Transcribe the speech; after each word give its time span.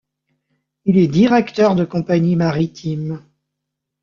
Il 0.85 0.97
est 0.97 1.05
directeur 1.07 1.75
de 1.75 1.85
compagnie 1.85 2.35
maritime. 2.35 3.23